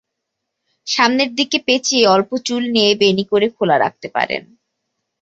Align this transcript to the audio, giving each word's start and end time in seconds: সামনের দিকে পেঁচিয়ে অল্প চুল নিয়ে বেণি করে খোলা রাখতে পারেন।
সামনের 0.87 1.29
দিকে 1.35 1.57
পেঁচিয়ে 1.67 2.05
অল্প 2.07 2.31
চুল 2.45 2.63
নিয়ে 2.69 2.91
বেণি 3.01 3.23
করে 3.31 3.47
খোলা 3.49 3.75
রাখতে 3.79 4.07
পারেন। 4.15 4.43